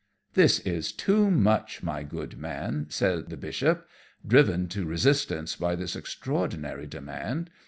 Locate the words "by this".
5.55-5.95